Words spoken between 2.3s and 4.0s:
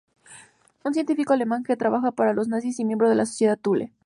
los nazis y miembro de la Sociedad Thule.